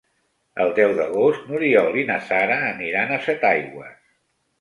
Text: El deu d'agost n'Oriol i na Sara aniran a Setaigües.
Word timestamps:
El 0.63 0.71
deu 0.77 0.93
d'agost 0.99 1.43
n'Oriol 1.49 1.97
i 2.03 2.05
na 2.07 2.15
Sara 2.29 2.57
aniran 2.71 3.13
a 3.13 3.21
Setaigües. 3.27 4.01